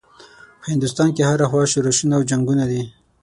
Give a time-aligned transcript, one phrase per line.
[0.59, 2.81] په هندوستان کې هره خوا شورشونه او جنګونه دي.